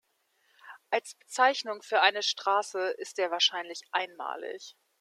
[0.89, 4.75] Als Bezeichnung für eine Straße ist er wahrscheinlich einmalig.